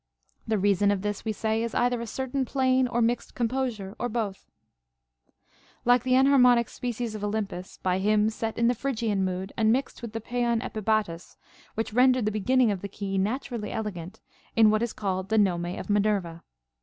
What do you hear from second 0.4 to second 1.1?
The reason of